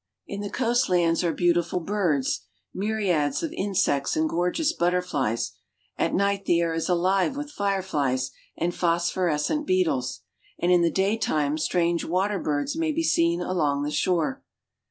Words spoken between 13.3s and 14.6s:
along the shore.